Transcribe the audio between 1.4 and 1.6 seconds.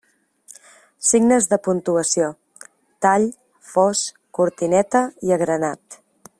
de